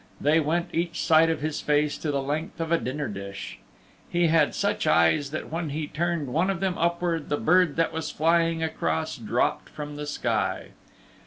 [0.19, 3.59] They went each side of his face to the length of a dinner dish.
[4.09, 7.93] He had such eyes that when he turned one of them upward the bird that
[7.93, 10.69] was flying across dropped from the sky.